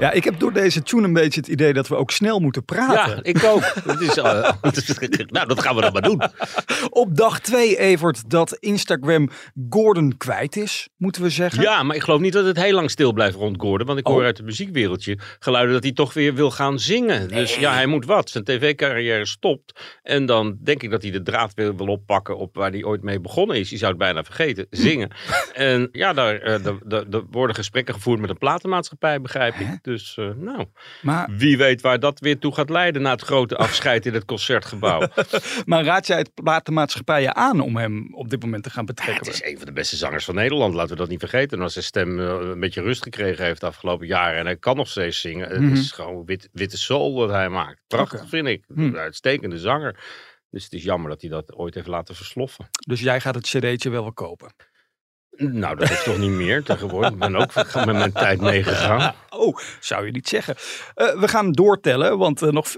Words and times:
Ja, 0.00 0.12
ik 0.12 0.24
heb 0.24 0.38
door 0.38 0.52
deze 0.52 0.82
tune 0.82 1.02
een 1.06 1.12
beetje 1.12 1.40
het 1.40 1.48
idee 1.48 1.72
dat 1.72 1.88
we 1.88 1.96
ook 1.96 2.10
snel 2.10 2.38
moeten 2.40 2.64
praten. 2.64 3.14
Ja, 3.16 3.22
ik 3.22 3.44
ook. 3.44 3.62
Het 3.92 4.00
is, 4.00 4.16
uh, 4.16 4.24
nou, 5.26 5.46
dat 5.48 5.62
gaan 5.62 5.74
we 5.74 5.80
dan 5.80 5.92
maar 5.92 6.02
doen. 6.02 6.22
Op 6.90 7.16
dag 7.16 7.40
2, 7.40 7.78
Evert, 7.78 8.30
dat 8.30 8.56
Instagram 8.60 9.28
Gordon 9.70 10.16
kwijt 10.16 10.56
is, 10.56 10.88
moeten 10.96 11.22
we 11.22 11.30
zeggen. 11.30 11.62
Ja, 11.62 11.82
maar 11.82 11.96
ik 11.96 12.02
geloof 12.02 12.20
niet 12.20 12.32
dat 12.32 12.44
het 12.44 12.56
heel 12.62 12.72
lang 12.74 12.90
stil 12.90 13.12
blijft 13.12 13.36
rond 13.36 13.60
Gordon. 13.60 13.86
Want 13.86 13.98
ik 13.98 14.06
hoor 14.06 14.18
Oh. 14.18 14.24
uit 14.24 14.36
het 14.36 14.46
muziekwereldje 14.46 15.18
geluiden 15.38 15.74
dat 15.74 15.82
hij 15.82 15.92
toch 15.92 16.12
weer 16.14 16.34
wil 16.34 16.50
gaan 16.50 16.78
zingen. 16.78 17.28
Dus 17.28 17.56
ja, 17.56 17.72
hij 17.72 17.86
moet 17.86 18.04
wat. 18.06 18.30
Zijn 18.30 18.44
tv-carrière 18.44 19.26
stopt. 19.26 19.80
En 20.02 20.26
dan 20.26 20.56
denk 20.62 20.82
ik 20.82 20.90
dat 20.90 21.02
hij 21.02 21.10
de 21.10 21.22
draad 21.22 21.54
weer 21.54 21.76
wil 21.76 21.86
oppakken 21.86 22.36
op 22.38 22.54
waar 22.56 22.70
hij 22.70 22.84
ooit 22.84 23.02
mee 23.02 23.20
begonnen 23.20 23.56
is. 23.56 23.70
Je 23.70 23.76
zou 23.76 23.90
het 23.90 24.00
bijna 24.00 24.24
vergeten. 24.24 24.66
Zingen. 24.70 25.10
en 25.52 25.88
ja, 25.92 26.12
daar, 26.12 26.40
eh, 26.40 26.62
daar- 26.64 26.78
daar- 26.84 27.10
daar 27.10 27.22
worden 27.30 27.56
gesprekken 27.56 27.94
gevoerd 27.94 28.20
met 28.20 28.30
een 28.30 28.38
platenmaatschappij, 28.38 29.20
begrijp 29.20 29.54
ik. 29.54 29.84
Dus 29.86 30.16
eh, 30.16 30.30
nou, 30.36 30.64
Maar, 31.02 31.28
wie 31.30 31.56
weet 31.56 31.80
waar 31.80 32.00
dat 32.00 32.20
weer 32.20 32.38
toe 32.38 32.54
gaat 32.54 32.70
leiden 32.70 33.02
na 33.02 33.10
het 33.10 33.22
grote 33.22 33.56
afscheid 33.66 34.06
in 34.06 34.14
het 34.14 34.24
concertgebouw. 34.24 35.08
maar 35.66 35.84
raad 35.84 36.06
jij 36.06 36.18
het 36.18 36.34
platenmaatschappijen 36.34 37.36
aan 37.36 37.60
om 37.60 37.76
hem 37.76 38.14
op 38.14 38.28
dit 38.30 38.42
moment 38.42 38.62
te 38.62 38.70
gaan 38.70 38.84
Ja, 38.86 38.92
betrekken? 38.94 39.26
het 39.26 39.34
is 39.34 39.50
een 39.50 39.56
van 39.56 39.66
de 39.66 39.72
beste 39.72 39.96
zangers 39.96 40.24
van 40.24 40.34
Nederland, 40.34 40.74
laten 40.74 40.90
we 40.90 40.96
dat 40.96 41.08
niet 41.08 41.18
vergeten. 41.20 41.56
En 41.58 41.62
als 41.64 41.72
zijn 41.72 41.84
stem 41.84 42.20
eh, 42.20 42.26
een 42.40 42.60
beetje 42.60 42.82
rust 42.82 43.02
gekregen 43.02 43.44
heeft 43.44 43.60
de 43.60 43.66
afgelopen 43.66 44.06
jaren 44.06 44.38
en 44.38 44.44
hij 44.44 44.56
kan 44.56 44.76
nog 44.76 44.88
steeds 44.88 45.20
zingen. 45.20 45.48
Het 45.48 45.60
Mhm. 45.60 45.72
is 45.72 45.92
gewoon 45.92 46.24
wit, 46.24 46.48
witte 46.52 46.78
soul 46.78 47.14
wat 47.14 47.30
hij 47.30 47.48
maakt. 47.48 47.80
Prachtig 47.86 48.28
vind 48.28 48.46
ik. 48.46 48.64
Een 48.74 48.96
uitstekende 48.96 49.58
zanger. 49.58 49.96
Dus 50.50 50.64
het 50.64 50.72
is 50.72 50.82
jammer 50.82 51.10
dat 51.10 51.20
hij 51.20 51.30
dat 51.30 51.54
ooit 51.54 51.74
heeft 51.74 51.86
laten 51.86 52.14
versloffen. 52.14 52.68
Dus 52.86 53.00
jij 53.00 53.20
gaat 53.20 53.34
het 53.34 53.44
cd'tje 53.44 53.90
wel 53.90 54.02
wel 54.02 54.12
kopen? 54.12 54.54
Nou, 55.36 55.76
dat 55.76 55.90
is 55.90 56.02
toch 56.02 56.18
niet 56.18 56.30
meer 56.30 56.62
tegenwoordig. 56.62 57.10
Ik 57.10 57.18
ben 57.18 57.36
ook 57.36 57.54
met 57.74 57.86
mijn 57.86 58.12
tijd 58.12 58.40
meegegaan. 58.40 59.14
Oh, 59.30 59.56
zou 59.80 60.06
je 60.06 60.12
niet 60.12 60.28
zeggen. 60.28 60.54
Eh, 60.94 61.20
we 61.20 61.28
gaan 61.28 61.52
doortellen, 61.52 62.18
want 62.18 62.42
eh, 62.42 62.48
nog... 62.48 62.74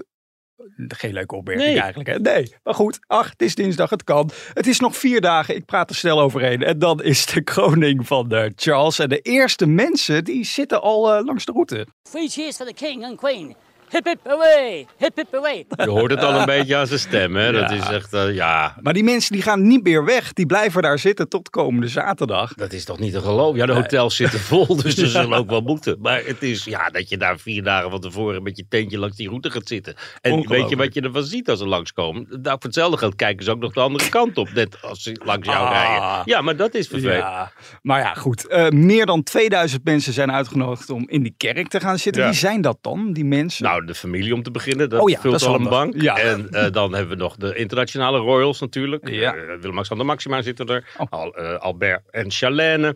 Geen 0.87 1.13
leuke 1.13 1.35
opmerking 1.35 1.67
Nee. 1.67 1.79
eigenlijk. 1.79 2.09
Hè? 2.09 2.19
Nee, 2.19 2.53
maar 2.63 2.73
goed. 2.73 2.99
Ach, 3.07 3.29
het 3.29 3.41
is 3.41 3.55
dinsdag, 3.55 3.89
het 3.89 4.03
kan. 4.03 4.29
Het 4.53 4.67
is 4.67 4.79
nog 4.79 4.97
vier 4.97 5.21
dagen. 5.21 5.55
Ik 5.55 5.65
praat 5.65 5.89
er 5.89 5.95
snel 5.95 6.19
overheen. 6.19 6.63
En 6.63 6.79
dan 6.79 7.03
is 7.03 7.25
de 7.25 7.41
kroning 7.43 8.07
van 8.07 8.31
eh, 8.31 8.49
Charles. 8.55 8.99
En 8.99 9.09
de 9.09 9.19
eerste 9.19 9.65
mensen, 9.65 10.23
die 10.23 10.45
zitten 10.45 10.81
al 10.81 11.23
langs 11.23 11.45
de 11.45 11.51
route. 11.51 11.87
Three 12.11 12.29
cheers 12.29 12.55
for 12.55 12.65
the 12.65 12.73
king 12.73 13.03
and 13.05 13.17
queen. 13.17 13.55
Hip 13.89 14.05
hip 14.05 14.19
away, 14.27 14.85
hip 14.97 15.15
hip 15.15 15.35
away. 15.35 15.65
Je 15.77 15.89
hoort 15.89 16.11
het 16.11 16.23
al 16.23 16.39
een 16.39 16.45
beetje 16.45 16.75
aan 16.75 16.87
zijn 16.87 16.99
stem. 16.99 17.35
Hè? 17.35 17.51
Dat 17.51 17.69
Ja. 17.69 17.75
is 17.75 17.87
echt, 17.89 18.13
eh, 18.13 18.33
ja, 18.35 18.75
Maar 18.81 18.93
die 18.93 19.03
mensen 19.03 19.31
die 19.33 19.41
gaan 19.41 19.67
niet 19.67 19.83
meer 19.83 20.05
weg. 20.05 20.33
Die 20.33 20.45
blijven 20.45 20.81
daar 20.81 20.99
zitten 20.99 21.29
tot 21.29 21.49
komende 21.49 21.87
zaterdag. 21.87 22.53
Dat 22.53 22.73
is 22.73 22.85
toch 22.85 22.99
niet 22.99 23.13
te 23.13 23.21
geloven? 23.21 23.57
Ja, 23.59 23.65
de 23.65 23.73
hotels 23.73 24.15
zitten 24.15 24.39
vol, 24.39 24.75
dus 24.83 24.95
ze 24.95 25.07
zullen 25.07 25.37
ook 25.37 25.49
wel 25.49 25.61
moeten. 25.61 25.97
Maar 26.01 26.21
het 26.25 26.43
is, 26.43 26.63
ja, 26.63 26.89
dat 26.89 27.09
je 27.09 27.17
daar 27.17 27.39
vier 27.39 27.63
dagen 27.63 27.89
van 27.91 27.99
tevoren 27.99 28.43
met 28.43 28.57
je 28.57 28.65
tentje 28.69 28.97
langs 28.99 29.15
die 29.17 29.27
route 29.27 29.49
gaat 29.51 29.67
zitten. 29.67 29.95
En 30.21 30.47
weet 30.47 30.69
je 30.69 30.75
wat 30.75 30.93
je 30.93 31.01
ervan 31.01 31.23
ziet 31.23 31.49
als 31.49 31.59
ze 31.59 31.67
langskomen? 31.67 32.25
Nou, 32.29 32.41
voor 32.43 32.57
hetzelfde 32.59 32.97
geld 32.97 33.15
kijken 33.15 33.45
ze 33.45 33.51
ook 33.51 33.59
nog 33.59 33.73
de 33.73 33.79
andere 33.79 34.09
kant 34.09 34.37
op, 34.37 34.49
net 34.53 34.77
als 34.81 35.03
ze 35.03 35.21
langs 35.23 35.47
jou 35.47 35.65
Ah. 35.67 35.71
rijden. 35.71 36.21
Ja, 36.25 36.41
maar 36.41 36.55
dat 36.55 36.73
is 36.75 36.87
vervelend. 36.87 37.17
Ja, 37.17 37.51
maar 37.81 37.99
ja, 37.99 38.13
goed. 38.13 38.47
Eh, 38.47 38.67
meer 38.69 39.05
dan 39.05 39.23
2000 39.23 39.83
mensen 39.83 40.13
zijn 40.13 40.31
uitgenodigd 40.31 40.89
om 40.89 41.03
in 41.09 41.23
die 41.23 41.33
kerk 41.37 41.67
te 41.67 41.79
gaan 41.79 41.97
zitten. 41.97 42.21
Ja. 42.21 42.27
Wie 42.29 42.37
zijn 42.37 42.61
dat 42.61 42.77
dan, 42.81 43.13
die 43.13 43.25
mensen? 43.25 43.63
Nou, 43.65 43.78
de 43.85 43.95
familie 43.95 44.33
om 44.33 44.43
te 44.43 44.51
beginnen, 44.51 44.89
dat 44.89 45.01
Oh 45.01 45.09
ja, 45.09 45.19
vult 45.19 45.39
dat 45.39 45.49
al 45.49 45.55
een 45.55 45.69
bank. 45.69 46.01
Ja. 46.01 46.17
En 46.17 46.49
eh, 46.49 46.71
dan 46.71 46.93
hebben 46.93 47.17
we 47.17 47.23
nog 47.23 47.35
de 47.35 47.55
internationale 47.55 48.17
royals 48.17 48.59
natuurlijk. 48.59 49.09
Ja. 49.09 49.35
Eh, 49.35 49.41
Willem-Alexander 49.55 50.05
Maxima 50.05 50.41
zitten 50.41 50.65
er. 50.65 50.89
Oh. 50.97 51.07
Al, 51.09 51.35
eh, 51.35 51.55
Albert 51.59 52.09
en 52.11 52.31
Charlène. 52.31 52.95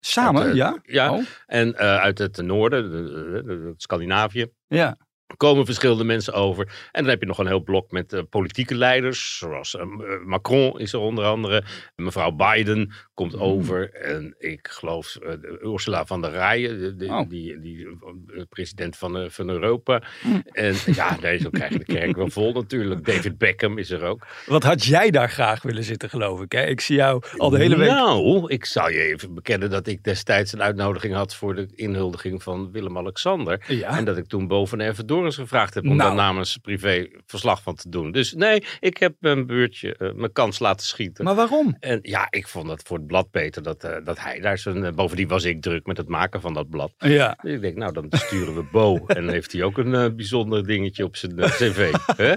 Samen, 0.00 0.54
ja? 0.54 0.78
ja. 0.82 1.12
Oh, 1.12 1.24
En 1.46 1.76
uit 1.76 2.18
het 2.18 2.36
noorden, 2.42 2.90
de- 2.90 3.02
de- 3.02 3.42
de- 3.44 3.74
Scandinavië. 3.76 4.46
ja. 4.68 4.96
Komen 5.36 5.64
verschillende 5.64 6.04
mensen 6.04 6.32
over. 6.32 6.64
En 6.92 7.02
dan 7.02 7.10
heb 7.10 7.20
je 7.20 7.26
nog 7.26 7.38
een 7.38 7.46
heel 7.46 7.62
blok 7.62 7.90
met 7.90 8.12
eh, 8.12 8.20
politieke 8.30 8.74
leiders. 8.74 9.38
Zoals 9.38 9.76
eh, 9.76 9.84
Macron 10.24 10.78
is 10.78 10.92
er 10.92 10.98
onder 10.98 11.24
andere. 11.24 11.62
Mevrouw 11.96 12.30
Biden 12.30 12.92
komt 13.14 13.32
Hmm. 13.32 13.40
over. 13.42 13.90
En 13.92 14.34
ik 14.38 14.68
geloof 14.70 15.16
eh, 15.16 15.32
Ursula 15.72 16.06
van 16.06 16.20
der 16.20 16.30
Leyen. 16.30 16.80
de- 16.80 16.96
de- 16.96 17.10
Oh. 17.12 17.28
Die, 17.28 17.60
die 17.60 17.86
eh, 17.86 18.42
president 18.48 18.96
van, 18.96 19.16
eh, 19.18 19.28
van 19.28 19.48
Europa. 19.48 20.02
Hmm. 20.20 20.42
En 20.52 20.74
ja, 20.86 21.16
nee, 21.20 21.38
zo 21.38 21.50
krijg 21.50 21.72
je 21.72 21.78
de 21.78 21.84
kerk 21.84 22.16
wel 22.16 22.30
vol 22.30 22.52
natuurlijk. 22.52 23.04
David 23.12 23.38
Beckham 23.38 23.78
is 23.78 23.90
er 23.90 24.02
ook. 24.02 24.26
Wat 24.46 24.62
had 24.62 24.84
jij 24.84 25.10
daar 25.10 25.30
graag 25.30 25.62
willen 25.62 25.84
zitten, 25.84 26.08
geloof 26.10 26.40
ik? 26.40 26.52
Hè? 26.52 26.64
Ik 26.66 26.80
zie 26.80 26.96
jou 26.96 27.22
al 27.36 27.50
de 27.50 27.58
hele 27.58 27.76
week... 27.76 27.88
Nou, 27.88 28.50
ik 28.52 28.64
zal 28.64 28.90
je 28.90 28.98
even 29.02 29.34
bekennen 29.34 29.70
dat 29.70 29.86
ik 29.86 30.02
destijds 30.04 30.52
een 30.52 30.62
uitnodiging 30.62 31.14
had 31.14 31.34
voor 31.34 31.54
de 31.54 31.68
inhuldiging 31.74 32.42
van 32.42 32.70
Willem-Alexander. 32.72 33.64
Ja. 33.68 33.98
En 33.98 34.04
dat 34.04 34.16
ik 34.16 34.26
toen 34.26 34.46
boven 34.46 34.80
Even 34.80 35.06
Gevraagd 35.30 35.74
heb 35.74 35.84
om 35.84 35.96
Nou. 35.96 36.08
daar 36.08 36.14
namens 36.24 36.56
privé 36.56 37.06
verslag 37.26 37.62
van 37.62 37.74
te 37.74 37.88
doen. 37.88 38.12
Dus 38.12 38.32
nee, 38.32 38.64
ik 38.80 38.96
heb 38.96 39.14
mijn 39.18 39.46
beurtje, 39.46 39.96
eh, 39.96 40.12
mijn 40.14 40.32
kans 40.32 40.58
laten 40.58 40.86
schieten. 40.86 41.24
Maar 41.24 41.34
waarom? 41.34 41.76
En 41.80 41.98
ja, 42.02 42.26
ik 42.30 42.48
vond 42.48 42.68
het 42.70 42.82
voor 42.86 42.96
het 42.96 43.06
blad 43.06 43.30
beter 43.30 43.62
dat, 43.62 43.84
eh, 43.84 43.96
dat 44.04 44.18
hij 44.20 44.40
daar 44.40 44.58
zijn... 44.58 44.84
eh, 44.84 44.92
bovendien 44.92 45.28
was 45.28 45.44
ik 45.44 45.62
druk 45.62 45.86
met 45.86 45.96
het 45.96 46.08
maken 46.08 46.40
van 46.40 46.54
dat 46.54 46.70
blad. 46.70 46.92
Ja. 46.98 47.38
Dus 47.42 47.52
ik 47.52 47.60
denk, 47.60 47.76
nou 47.76 47.92
dan 47.92 48.06
sturen 48.10 48.54
we 48.54 48.62
Bo. 48.72 49.04
en 49.06 49.28
heeft 49.28 49.52
hij 49.52 49.62
ook 49.62 49.78
een 49.78 50.16
bijzonder 50.16 50.66
dingetje 50.66 51.04
op 51.04 51.16
zijn 51.16 51.34
cv. 51.36 51.92
hè? 52.16 52.34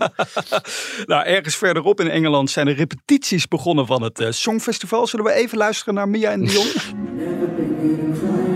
Nou, 1.06 1.26
ergens 1.26 1.56
verderop 1.56 2.00
in 2.02 2.10
Engeland 2.10 2.50
zijn 2.50 2.66
de 2.66 2.72
repetities 2.72 3.48
begonnen 3.48 3.86
van 3.86 4.02
het 4.02 4.26
Songfestival. 4.30 5.08
Zullen 5.08 5.26
we 5.26 5.32
even 5.32 5.58
luisteren 5.58 5.94
naar 5.94 6.10
Mia 6.10 6.32
en 6.32 6.46
Dion? 6.46 6.66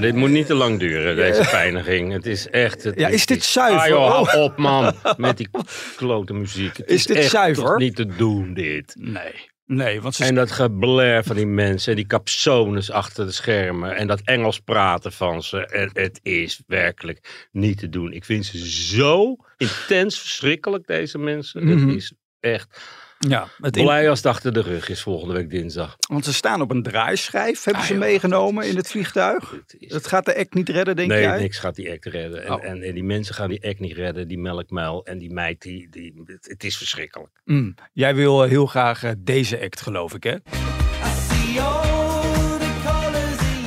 dit 0.00 0.14
moet 0.14 0.30
niet 0.30 0.46
te 0.46 0.54
lang 0.54 0.78
duren, 0.78 1.16
deze 1.16 1.48
pijniging. 1.50 2.12
Het 2.12 2.26
is 2.26 2.48
echt... 2.48 2.82
Het 2.82 2.98
Ja, 2.98 3.08
is 3.08 3.26
dit 3.26 3.44
zuiver? 3.44 3.80
Ah, 3.80 3.88
joh, 3.88 4.08
hou 4.10 4.28
Oh. 4.38 4.42
op 4.44 4.56
man, 4.56 4.94
met 5.16 5.36
die 5.36 5.48
klote 5.96 6.32
muziek. 6.32 6.76
Het 6.76 6.90
Is 6.90 7.06
dit 7.06 7.16
echt 7.16 7.30
zuiver? 7.30 7.64
toch 7.64 7.78
niet 7.78 7.96
te 7.96 8.06
doen, 8.06 8.54
dit. 8.54 8.94
Nee. 8.98 9.48
Nee, 9.66 10.00
want 10.00 10.14
ze... 10.14 10.24
En 10.24 10.34
dat 10.34 10.50
geblair 10.50 11.24
van 11.24 11.36
die 11.36 11.46
mensen, 11.46 11.90
en 11.90 11.96
die 11.96 12.06
capsones 12.06 12.90
achter 12.90 13.26
de 13.26 13.32
schermen 13.32 13.96
en 13.96 14.06
dat 14.06 14.20
Engels 14.24 14.58
praten 14.58 15.12
van 15.12 15.42
ze. 15.42 15.66
En 15.66 15.90
het 15.92 16.20
is 16.22 16.60
werkelijk 16.66 17.48
niet 17.52 17.78
te 17.78 17.88
doen. 17.88 18.12
Ik 18.12 18.24
vind 18.24 18.46
ze 18.46 18.68
zo 18.70 19.36
intens 19.56 20.18
verschrikkelijk, 20.18 20.86
deze 20.86 21.18
mensen. 21.18 21.66
Het 21.66 21.96
is 21.96 22.12
echt 22.40 22.80
ja, 23.28 23.48
het 23.60 23.76
in- 23.76 23.82
blij 23.84 24.08
als 24.10 24.18
het 24.18 24.26
achter 24.26 24.52
de 24.52 24.60
rug 24.62 24.88
is 24.88 25.02
volgende 25.02 25.34
week 25.34 25.50
dinsdag. 25.50 25.96
want 26.08 26.24
ze 26.24 26.32
staan 26.32 26.60
op 26.60 26.70
een 26.70 26.82
draaischijf, 26.82 27.64
hebben 27.64 27.82
Ah, 27.82 27.88
ze 27.88 27.94
joh, 27.94 28.02
meegenomen 28.02 28.68
in 28.68 28.76
het 28.76 28.88
vliegtuig. 28.90 29.50
Het 29.50 29.76
is- 29.78 29.92
Het 29.92 30.06
gaat 30.06 30.24
de 30.24 30.36
act 30.36 30.54
niet 30.54 30.68
redden, 30.68 30.96
denk 30.96 31.08
nee, 31.08 31.20
jij? 31.22 31.38
niks 31.38 31.58
gaat 31.58 31.74
die 31.74 31.90
act 31.90 32.04
redden. 32.04 32.44
En, 32.44 32.52
Oh. 32.52 32.64
en, 32.64 32.82
en 32.82 32.94
die 32.94 33.04
mensen 33.04 33.34
gaan 33.34 33.48
die 33.48 33.64
act 33.68 33.78
niet 33.80 33.96
redden, 33.96 34.28
die 34.28 34.38
melkmuil 34.38 35.04
en 35.04 35.18
die 35.18 35.32
meid, 35.32 35.62
die, 35.62 35.88
die, 35.90 36.22
het, 36.24 36.46
het 36.48 36.64
is 36.64 36.76
verschrikkelijk. 36.76 37.30
Mm, 37.44 37.74
Jij 37.92 38.14
wil 38.14 38.42
eh, 38.44 38.50
heel 38.50 38.66
graag 38.66 39.02
eh, 39.02 39.10
deze 39.18 39.60
act, 39.60 39.80
geloof 39.80 40.14
ik, 40.14 40.22
hè? 40.24 40.36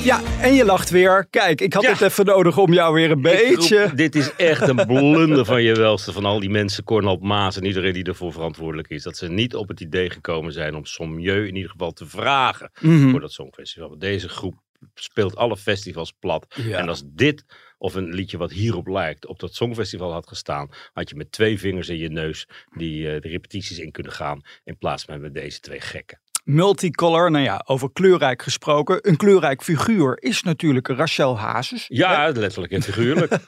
Ja, 0.04 0.40
en 0.40 0.54
je 0.54 0.64
lacht 0.64 0.90
weer. 0.90 1.26
Kijk, 1.30 1.60
ik 1.60 1.72
had 1.72 1.82
Ja. 1.82 1.90
het 1.92 2.00
even 2.00 2.24
nodig 2.26 2.58
om 2.58 2.72
jou 2.72 2.94
weer 2.94 3.10
een 3.10 3.20
beetje... 3.20 3.82
roep, 3.82 3.96
dit 3.96 4.14
is 4.14 4.34
echt 4.36 4.68
een 4.68 4.86
blunder 4.86 5.44
van 5.44 5.62
je 5.62 5.74
welste. 5.74 6.12
Van 6.12 6.24
al 6.24 6.40
die 6.40 6.50
mensen, 6.50 6.84
Cornel 6.84 7.16
Maas 7.16 7.56
en 7.56 7.64
iedereen 7.64 7.92
die 7.92 8.04
ervoor 8.04 8.32
verantwoordelijk 8.32 8.88
is. 8.88 9.02
Dat 9.02 9.16
ze 9.16 9.28
niet 9.28 9.54
op 9.54 9.68
het 9.68 9.80
idee 9.80 10.10
gekomen 10.10 10.52
zijn 10.52 10.74
om 10.74 10.84
Sommieu 10.84 11.46
in 11.48 11.54
ieder 11.56 11.70
geval 11.70 11.92
te 11.92 12.06
vragen 12.06 12.70
Mhm. 12.80 13.10
voor 13.10 13.20
dat 13.20 13.32
Songfestival. 13.32 13.88
Want 13.88 14.00
deze 14.00 14.28
groep 14.28 14.54
speelt 14.94 15.36
alle 15.36 15.56
festivals 15.56 16.12
plat. 16.18 16.46
Ja. 16.62 16.78
En 16.78 16.88
als 16.88 17.02
dit 17.06 17.44
of 17.78 17.94
een 17.94 18.12
liedje 18.14 18.36
wat 18.38 18.52
hierop 18.52 18.86
lijkt 18.86 19.26
op 19.26 19.38
dat 19.38 19.54
Songfestival 19.54 20.12
had 20.12 20.28
gestaan. 20.28 20.68
Had 20.92 21.08
je 21.08 21.16
met 21.16 21.32
twee 21.32 21.58
vingers 21.58 21.88
in 21.88 21.98
je 21.98 22.08
neus 22.10 22.46
die, 22.76 23.10
eh, 23.10 23.20
de 23.20 23.28
repetities 23.28 23.78
in 23.78 23.90
kunnen 23.90 24.12
gaan. 24.12 24.40
In 24.64 24.78
plaats 24.78 25.04
van 25.04 25.20
met 25.20 25.34
deze 25.34 25.60
twee 25.60 25.80
gekken. 25.80 26.20
Multicolor, 26.44 27.30
nou 27.30 27.44
ja, 27.44 27.62
over 27.66 27.92
kleurrijk 27.92 28.42
gesproken. 28.42 28.98
Een 29.08 29.16
kleurrijk 29.16 29.62
figuur 29.62 30.16
is 30.20 30.42
natuurlijk 30.42 30.88
Rachel 30.88 31.38
Hazes. 31.38 31.84
Ja, 31.88 32.30
letterlijk 32.34 32.72
en 32.72 32.82
figuurlijk. 32.82 33.36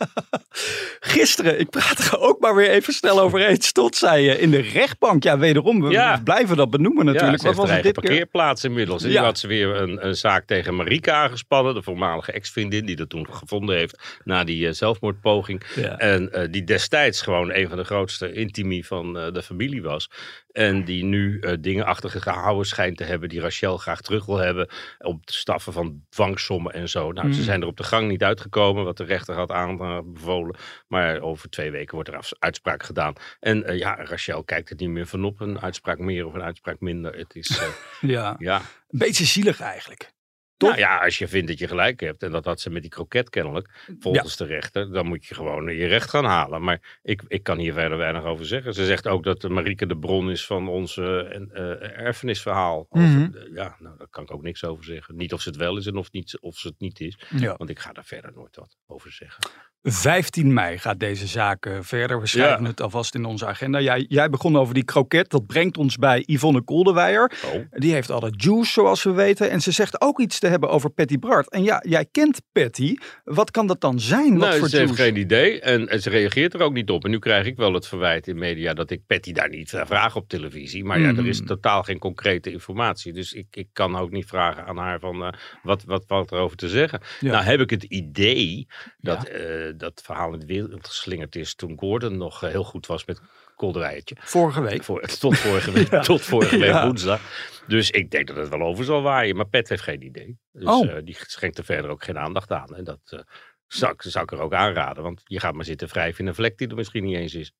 Gisteren, 1.00 1.60
ik 1.60 1.70
praat 1.70 1.98
er 1.98 2.18
ook 2.20 2.40
maar 2.40 2.54
weer 2.54 2.70
even 2.70 2.92
snel 2.92 3.20
overheen, 3.20 3.56
stond 3.62 3.96
zij 3.96 4.30
eh, 4.36 4.42
in 4.42 4.50
de 4.50 4.60
rechtbank. 4.60 5.22
Ja, 5.22 5.38
wederom, 5.38 5.80
we 5.82 5.90
Ja. 5.90 6.20
blijven 6.24 6.56
dat 6.56 6.70
benoemen 6.70 7.04
natuurlijk. 7.04 7.42
Ja, 7.42 7.48
Wat 7.48 7.56
was 7.56 7.70
het 7.70 7.82
dit 7.82 7.92
keer? 7.98 8.02
parkeerplaats 8.04 8.64
inmiddels. 8.64 9.02
En 9.02 9.10
Ja. 9.10 9.20
nu 9.20 9.26
had 9.26 9.38
ze 9.38 9.46
weer 9.46 9.74
een, 9.76 10.06
een 10.06 10.16
zaak 10.16 10.46
tegen 10.46 10.74
Marika 10.76 11.12
aangespannen. 11.22 11.74
De 11.74 11.82
voormalige 11.82 12.32
ex-vriendin 12.32 12.86
die 12.86 12.96
dat 12.96 13.08
toen 13.08 13.26
gevonden 13.30 13.76
heeft 13.76 14.18
na 14.24 14.44
die 14.44 14.66
eh, 14.68 14.72
zelfmoordpoging. 14.72 15.62
Ja. 15.74 15.98
En 15.98 16.32
eh, 16.32 16.48
die 16.50 16.64
destijds 16.64 17.22
gewoon 17.22 17.52
een 17.54 17.68
van 17.68 17.76
de 17.76 17.84
grootste 17.84 18.32
intimie 18.32 18.86
van 18.86 19.12
de 19.12 19.42
familie 19.42 19.82
was. 19.82 20.10
En 20.56 20.84
die 20.84 21.04
nu 21.04 21.38
eh, 21.40 21.52
dingen 21.60 21.84
achter 21.84 22.10
zich 22.10 22.22
gehouden 22.22 22.66
schijnt 22.66 22.96
te 22.96 23.04
hebben 23.04 23.28
die 23.28 23.40
Rachel 23.40 23.76
graag 23.76 24.00
terug 24.00 24.26
wil 24.26 24.36
hebben. 24.36 24.68
Op 24.98 25.26
de 25.26 25.32
staffen 25.32 25.72
van 25.72 26.02
dwangsommen 26.08 26.72
en 26.72 26.88
zo. 26.88 27.12
Nou, 27.12 27.32
ze 27.32 27.38
Mm. 27.38 27.44
zijn 27.44 27.60
er 27.62 27.66
op 27.66 27.76
de 27.76 27.82
gang 27.82 28.08
niet 28.08 28.22
uitgekomen, 28.22 28.84
wat 28.84 28.96
de 28.96 29.04
rechter 29.04 29.34
had 29.34 29.50
aanbevolen. 29.50 30.56
Maar 30.88 31.20
over 31.20 31.48
twee 31.50 31.70
weken 31.70 31.94
wordt 31.94 32.08
er 32.08 32.20
uitspraak 32.38 32.82
gedaan. 32.82 33.14
En 33.40 33.64
eh, 33.64 33.78
ja, 33.78 33.94
Rachel 34.04 34.44
kijkt 34.44 34.70
er 34.70 34.76
niet 34.78 34.88
meer 34.88 35.06
van 35.06 35.24
op. 35.24 35.40
Een 35.40 35.60
uitspraak 35.60 35.98
meer 35.98 36.26
of 36.26 36.34
een 36.34 36.42
uitspraak 36.42 36.80
minder. 36.80 37.16
Het 37.16 37.34
is, 37.34 37.58
eh, 37.58 37.68
Ja, 38.10 38.34
ja. 38.38 38.56
een 38.88 38.98
beetje 38.98 39.24
zielig 39.24 39.60
eigenlijk. 39.60 40.14
Toch? 40.56 40.68
Nou 40.70 40.80
ja, 40.80 40.98
als 40.98 41.18
je 41.18 41.28
vindt 41.28 41.48
dat 41.48 41.58
je 41.58 41.68
gelijk 41.68 42.00
hebt. 42.00 42.22
En 42.22 42.30
dat 42.30 42.44
had 42.44 42.60
ze 42.60 42.70
met 42.70 42.82
die 42.82 42.90
kroket 42.90 43.30
kennelijk. 43.30 43.70
Volgens 43.98 44.36
de 44.36 44.44
rechter. 44.44 44.92
Dan 44.92 45.06
moet 45.06 45.26
je 45.26 45.34
gewoon 45.34 45.76
je 45.76 45.86
recht 45.86 46.10
gaan 46.10 46.24
halen. 46.24 46.62
Maar 46.62 46.98
ik, 47.02 47.22
ik 47.28 47.42
kan 47.42 47.58
hier 47.58 47.72
verder 47.72 47.98
weinig 47.98 48.24
over 48.24 48.46
zeggen. 48.46 48.74
Ze 48.74 48.84
zegt 48.84 49.06
ook 49.06 49.24
dat 49.24 49.48
Marieke 49.48 49.86
de 49.86 49.98
bron 49.98 50.30
is 50.30 50.46
van 50.46 50.68
ons 50.68 50.96
eh, 50.96 51.34
en, 51.34 51.50
eh, 51.52 51.98
erfenisverhaal. 51.98 52.86
Mhm. 52.90 53.28
ja, 53.54 53.76
nou, 53.78 53.96
daar 53.98 54.08
kan 54.10 54.22
ik 54.22 54.32
ook 54.32 54.42
niks 54.42 54.64
over 54.64 54.84
zeggen. 54.84 55.16
Niet 55.16 55.32
of 55.32 55.40
ze 55.40 55.48
het 55.48 55.58
wel 55.58 55.76
is 55.76 55.86
en 55.86 55.96
of, 55.96 56.12
niet, 56.12 56.38
of 56.40 56.56
ze 56.56 56.68
het 56.68 56.80
niet 56.80 57.00
is. 57.00 57.18
Ja. 57.36 57.54
Want 57.56 57.70
ik 57.70 57.78
ga 57.78 57.92
daar 57.92 58.04
verder 58.04 58.32
nooit 58.34 58.56
wat 58.56 58.76
over 58.86 59.12
zeggen. 59.12 59.44
15 59.82 60.52
mei 60.52 60.78
gaat 60.78 61.00
deze 61.00 61.26
zaak 61.26 61.66
eh, 61.66 61.78
verder. 61.80 62.20
We 62.20 62.26
schrijven 62.26 62.62
Ja. 62.62 62.68
het 62.68 62.80
alvast 62.80 63.14
in 63.14 63.24
onze 63.24 63.46
agenda. 63.46 63.80
Jij, 63.80 64.04
jij 64.08 64.30
begon 64.30 64.56
over 64.56 64.74
die 64.74 64.84
kroket. 64.84 65.30
Dat 65.30 65.46
brengt 65.46 65.78
ons 65.78 65.96
bij 65.96 66.22
Yvonne 66.26 66.62
Koldewijer. 66.62 67.32
Oh. 67.44 67.60
Die 67.70 67.92
heeft 67.92 68.10
alle 68.10 68.32
juice, 68.36 68.72
zoals 68.72 69.02
we 69.02 69.12
weten. 69.12 69.50
En 69.50 69.60
ze 69.60 69.70
zegt 69.70 70.00
ook 70.00 70.20
iets 70.20 70.40
te 70.46 70.52
hebben 70.52 70.70
over 70.70 70.90
Patty 70.90 71.18
Bart. 71.18 71.50
En 71.50 71.62
ja, 71.62 71.82
jij 71.88 72.06
kent 72.12 72.40
Patty. 72.52 72.94
Wat 73.24 73.50
kan 73.50 73.66
dat 73.66 73.80
dan 73.80 74.00
zijn? 74.00 74.38
Wat 74.38 74.48
Nou, 74.48 74.58
voor 74.58 74.68
ze 74.68 74.76
heeft 74.76 74.94
geen 74.94 75.16
idee 75.16 75.60
en, 75.60 75.88
en 75.88 76.02
ze 76.02 76.10
reageert 76.10 76.54
er 76.54 76.60
ook 76.60 76.72
niet 76.72 76.90
op. 76.90 77.04
En 77.04 77.10
nu 77.10 77.18
krijg 77.18 77.46
ik 77.46 77.56
wel 77.56 77.72
het 77.72 77.86
verwijt 77.86 78.26
in 78.28 78.38
media 78.38 78.74
dat 78.74 78.90
ik 78.90 79.00
Patty 79.06 79.32
daar 79.32 79.48
niet 79.48 79.72
eh, 79.72 79.86
vraag 79.86 80.16
op 80.16 80.28
televisie. 80.28 80.84
Maar 80.84 81.00
ja, 81.00 81.08
er 81.08 81.26
is 81.26 81.40
Mm. 81.40 81.46
totaal 81.46 81.82
geen 81.82 81.98
concrete 81.98 82.50
informatie. 82.52 83.12
Dus 83.12 83.32
ik, 83.32 83.46
ik 83.50 83.68
kan 83.72 83.96
ook 83.96 84.10
niet 84.10 84.26
vragen 84.26 84.64
aan 84.66 84.76
haar 84.76 85.00
van 85.00 85.22
eh, 85.24 85.32
wat, 85.62 85.84
wat 85.84 86.04
valt 86.06 86.32
erover 86.32 86.56
te 86.56 86.68
zeggen. 86.68 87.00
Ja. 87.20 87.30
Nou 87.32 87.44
heb 87.44 87.60
ik 87.60 87.70
het 87.70 87.82
idee 87.82 88.66
dat 88.98 89.22
Ja. 89.22 89.28
eh, 89.28 89.72
dat 89.76 90.02
verhaal 90.04 90.32
in 90.32 90.38
de 90.40 90.46
wereld 90.46 90.86
geslingerd 90.88 91.36
is 91.36 91.54
toen 91.54 91.78
Gordon 91.78 92.16
nog 92.16 92.40
heel 92.40 92.64
goed 92.64 92.86
was 92.86 93.04
met 93.04 93.20
Kolderijtje. 93.56 94.16
Vorige 94.20 94.60
week. 94.60 94.82
Voor, 94.84 95.00
tot 95.00 95.38
vorige 95.38 95.70
week, 95.72 95.90
Ja. 95.96 96.00
tot 96.00 96.22
vorige 96.22 96.58
week 96.58 96.68
Ja. 96.70 96.84
woensdag. 96.86 97.20
Dus 97.66 97.90
ik 97.90 98.10
denk 98.10 98.26
dat 98.26 98.36
het 98.36 98.48
wel 98.48 98.60
over 98.62 98.84
zal 98.84 99.02
waaien. 99.02 99.36
Maar 99.36 99.48
Pet 99.48 99.68
heeft 99.68 99.82
geen 99.82 100.02
idee. 100.02 100.38
Dus 100.52 100.64
Oh. 100.64 100.90
eh, 100.90 101.04
die 101.04 101.16
schenkt 101.26 101.58
er 101.58 101.64
verder 101.64 101.90
ook 101.90 102.04
geen 102.04 102.18
aandacht 102.18 102.52
aan. 102.52 102.76
En 102.76 102.84
dat 102.84 103.00
eh, 103.04 103.20
zou, 103.66 103.92
ik, 103.92 104.02
zou 104.02 104.24
ik 104.24 104.32
er 104.32 104.40
ook 104.40 104.54
aanraden. 104.54 105.02
Want 105.02 105.20
je 105.24 105.40
gaat 105.40 105.54
maar 105.54 105.64
zitten 105.64 105.88
wrijven 105.88 106.20
in 106.20 106.26
een 106.26 106.34
vlek 106.34 106.58
die 106.58 106.68
er 106.68 106.74
misschien 106.76 107.04
niet 107.04 107.16
eens 107.16 107.34
is. 107.34 107.52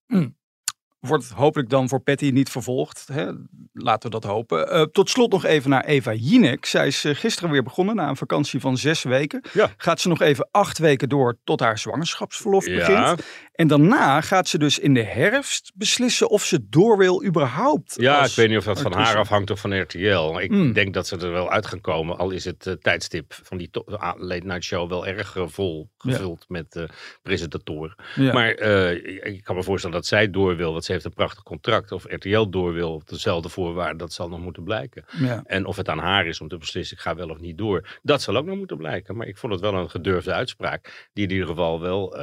Wordt 1.00 1.28
hopelijk 1.28 1.68
dan 1.70 1.88
voor 1.88 2.00
Patty 2.00 2.30
niet 2.30 2.50
vervolgd. 2.50 3.08
Hè? 3.12 3.30
Laten 3.72 4.10
we 4.10 4.20
dat 4.20 4.30
hopen. 4.30 4.70
Eh, 4.70 4.82
tot 4.82 5.10
slot 5.10 5.32
nog 5.32 5.44
even 5.44 5.70
naar 5.70 5.84
Eva 5.84 6.12
Jinek. 6.14 6.66
Zij 6.66 6.86
is 6.86 7.04
gisteren 7.06 7.50
weer 7.50 7.62
begonnen 7.62 7.96
na 7.96 8.08
een 8.08 8.16
vakantie 8.16 8.60
van 8.60 8.76
zes 8.76 9.02
weken. 9.02 9.44
Ja. 9.52 9.70
Gaat 9.76 10.00
ze 10.00 10.08
nog 10.08 10.20
even 10.20 10.48
acht 10.50 10.78
weken 10.78 11.08
door 11.08 11.38
tot 11.44 11.60
haar 11.60 11.78
zwangerschapsverlof 11.78 12.66
Ja. 12.66 12.76
begint. 12.76 13.22
En 13.56 13.66
daarna 13.66 14.20
gaat 14.20 14.48
ze 14.48 14.58
dus 14.58 14.78
in 14.78 14.94
de 14.94 15.02
herfst 15.02 15.72
beslissen 15.74 16.28
of 16.30 16.44
ze 16.44 16.68
door 16.68 16.98
wil 16.98 17.24
überhaupt. 17.24 17.94
Ja, 17.98 18.24
ik 18.24 18.32
weet 18.32 18.48
niet 18.48 18.58
of 18.58 18.64
dat 18.64 18.80
van 18.80 18.92
haar 18.92 19.16
afhangt 19.16 19.50
of 19.50 19.60
van 19.60 19.80
RTL. 19.80 20.38
Ik 20.38 20.50
Hmm. 20.50 20.72
denk 20.72 20.94
dat 20.94 21.06
ze 21.06 21.16
er 21.16 21.32
wel 21.32 21.50
uit 21.50 21.66
gaan 21.66 21.80
komen. 21.80 22.18
Al 22.18 22.30
is 22.30 22.44
het 22.44 22.66
eh, 22.66 22.72
tijdstip 22.74 23.38
van 23.42 23.56
die 23.56 23.70
late 24.16 24.46
night 24.46 24.64
show 24.64 24.88
wel 24.88 25.06
erg 25.06 25.36
vol 25.38 25.90
gevuld 25.98 26.44
met 26.48 26.76
eh, 26.76 26.84
presentatoren. 27.22 27.94
Ja. 28.14 28.32
Maar 28.32 28.50
eh, 28.50 29.34
ik 29.34 29.44
kan 29.44 29.56
me 29.56 29.62
voorstellen 29.62 29.96
dat 29.96 30.06
zij 30.06 30.30
door 30.30 30.56
wil. 30.56 30.72
Want 30.72 30.84
ze 30.84 30.92
heeft 30.92 31.04
een 31.04 31.12
prachtig 31.12 31.42
contract. 31.42 31.92
Of 31.92 32.04
RTL 32.08 32.48
door 32.48 32.72
wil 32.72 32.92
op 32.92 33.08
dezelfde 33.08 33.48
voorwaarden. 33.48 33.96
Dat 33.96 34.12
zal 34.12 34.28
nog 34.28 34.40
moeten 34.40 34.64
blijken. 34.64 35.04
Ja. 35.18 35.42
En 35.46 35.66
of 35.66 35.76
het 35.76 35.88
aan 35.88 35.98
haar 35.98 36.26
is 36.26 36.40
om 36.40 36.48
te 36.48 36.58
beslissen, 36.58 36.96
ik 36.96 37.02
ga 37.02 37.14
wel 37.14 37.28
of 37.28 37.38
niet 37.38 37.58
door. 37.58 37.98
Dat 38.02 38.22
zal 38.22 38.36
ook 38.36 38.46
nog 38.46 38.56
moeten 38.56 38.76
blijken. 38.76 39.16
Maar 39.16 39.26
ik 39.26 39.36
vond 39.38 39.52
het 39.52 39.62
wel 39.62 39.74
een 39.74 39.90
gedurfde 39.90 40.32
uitspraak. 40.32 41.08
Die 41.12 41.24
in 41.24 41.30
ieder 41.30 41.46
geval 41.46 41.80
wel 41.80 42.16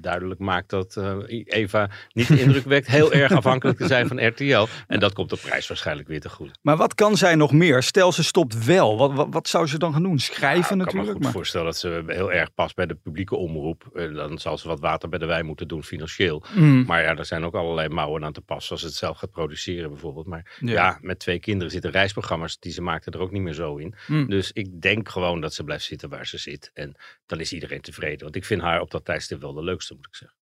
duidelijk 0.00 0.40
maakt 0.40 0.69
dat 0.70 0.96
eh, 0.96 1.16
Eva 1.44 1.90
niet 2.12 2.28
de 2.28 2.40
indruk 2.40 2.64
wekt 2.64 2.86
heel 2.86 3.12
erg 3.12 3.32
afhankelijk 3.32 3.78
te 3.78 3.86
zijn 3.86 4.06
van 4.06 4.26
RTL. 4.26 4.66
En 4.86 5.00
dat 5.00 5.12
komt 5.12 5.30
de 5.30 5.36
prijs 5.36 5.68
waarschijnlijk 5.68 6.08
weer 6.08 6.20
te 6.20 6.28
goed. 6.28 6.58
Maar 6.62 6.76
wat 6.76 6.94
kan 6.94 7.16
zij 7.16 7.34
nog 7.34 7.52
meer? 7.52 7.82
Stel 7.82 8.12
ze 8.12 8.24
stopt 8.24 8.64
wel. 8.64 8.98
Wat, 8.98 9.12
wat, 9.12 9.26
wat 9.30 9.48
zou 9.48 9.66
ze 9.66 9.78
dan 9.78 9.92
gaan 9.92 10.02
doen? 10.02 10.18
Schrijven 10.18 10.48
Ja, 10.50 10.60
ik 10.60 10.66
kan 10.66 10.78
me 10.78 10.84
natuurlijk. 10.84 11.12
goed 11.12 11.22
Maar... 11.22 11.32
voorstellen 11.32 11.66
dat 11.66 11.76
ze 11.76 12.02
heel 12.06 12.32
erg 12.32 12.54
past 12.54 12.74
bij 12.74 12.86
de 12.86 12.94
publieke 12.94 13.36
omroep. 13.36 13.88
Dan 14.14 14.38
zal 14.38 14.58
ze 14.58 14.68
wat 14.68 14.80
water 14.80 15.08
bij 15.08 15.18
de 15.18 15.26
wijn 15.26 15.46
moeten 15.46 15.68
doen 15.68 15.82
financieel. 15.82 16.42
Mm. 16.54 16.84
Maar 16.86 17.02
ja, 17.02 17.16
er 17.16 17.24
zijn 17.24 17.44
ook 17.44 17.54
allerlei 17.54 17.88
mouwen 17.88 18.24
aan 18.24 18.32
te 18.32 18.40
passen 18.40 18.72
als 18.72 18.80
ze 18.80 18.86
het 18.86 18.96
zelf 18.96 19.18
gaat 19.18 19.30
produceren 19.30 19.90
bijvoorbeeld. 19.90 20.26
Maar 20.26 20.56
Ja. 20.60 20.72
ja, 20.72 20.98
met 21.00 21.18
twee 21.18 21.38
kinderen 21.38 21.72
zitten 21.72 21.90
reisprogramma's 21.90 22.58
die 22.58 22.72
ze 22.72 22.82
maakte 22.82 23.10
er 23.10 23.20
ook 23.20 23.30
niet 23.30 23.42
meer 23.42 23.52
zo 23.52 23.76
in. 23.76 23.94
Mm. 24.06 24.28
Dus 24.28 24.52
ik 24.52 24.80
denk 24.80 25.08
gewoon 25.08 25.40
dat 25.40 25.54
ze 25.54 25.64
blijft 25.64 25.84
zitten 25.84 26.08
waar 26.08 26.26
ze 26.26 26.38
zit. 26.38 26.70
En 26.74 26.96
dan 27.26 27.40
is 27.40 27.52
iedereen 27.52 27.80
tevreden. 27.80 28.22
Want 28.22 28.36
ik 28.36 28.44
vind 28.44 28.60
haar 28.60 28.80
op 28.80 28.90
dat 28.90 29.04
tijdstip 29.04 29.40
wel 29.40 29.52
de 29.52 29.62
leukste, 29.62 29.94
moet 29.94 30.06
ik 30.06 30.14
zeggen. 30.14 30.38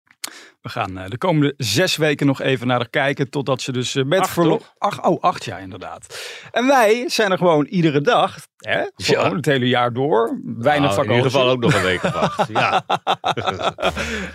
We 0.61 0.69
gaan 0.71 0.99
eh, 0.99 1.09
de 1.11 1.19
komende 1.19 1.55
zes 1.56 1.97
weken 1.97 2.26
nog 2.26 2.41
even 2.43 2.67
naar 2.67 2.76
haar 2.79 2.88
kijken. 2.88 3.31
Totdat 3.31 3.62
ze 3.62 3.73
dus 3.73 3.94
eh, 3.94 4.05
met 4.05 4.21
Acht, 4.21 4.31
verlof. 4.31 4.73
Ach, 4.79 5.05
oh, 5.05 5.23
acht 5.23 5.44
jaar 5.44 5.61
inderdaad. 5.61 6.19
En 6.53 6.67
wij 6.67 7.05
zijn 7.09 7.31
er 7.31 7.38
gewoon 7.38 7.65
iedere 7.65 8.00
dag. 8.00 8.37
Hè? 8.56 8.82
Gewoon 8.97 9.31
Ja. 9.31 9.37
het 9.37 9.47
hele 9.47 9.69
jaar 9.69 9.93
door. 9.93 10.41
Weinig 10.44 10.65
Nou, 10.65 10.82
in 10.82 10.88
vakantie. 10.91 11.15
ieder 11.15 11.31
geval 11.31 11.49
ook 11.49 11.61
nog 11.61 11.75
een 11.75 11.82
week 11.82 12.03
of 12.03 12.15
acht. 12.15 12.49
Ja, 12.53 12.85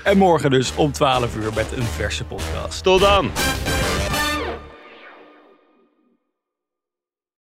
En 0.03 0.17
morgen 0.17 0.49
dus 0.49 0.75
om 0.75 0.91
12 0.91 1.35
uur 1.35 1.53
met 1.53 1.71
een 1.75 1.83
verse 1.83 2.23
podcast. 2.25 2.83
tot 2.83 2.99
dan! 3.01 3.31